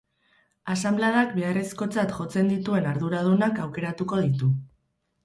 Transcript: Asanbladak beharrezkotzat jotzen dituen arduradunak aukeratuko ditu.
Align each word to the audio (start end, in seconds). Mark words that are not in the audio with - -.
Asanbladak 0.75 1.35
beharrezkotzat 1.35 2.13
jotzen 2.15 2.49
dituen 2.53 2.87
arduradunak 2.93 3.63
aukeratuko 3.67 4.23
ditu. 4.25 4.51